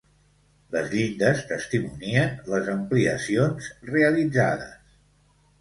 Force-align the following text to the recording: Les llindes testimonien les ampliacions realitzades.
Les 0.75 0.87
llindes 0.93 1.43
testimonien 1.51 2.33
les 2.53 2.71
ampliacions 2.77 3.69
realitzades. 3.93 4.77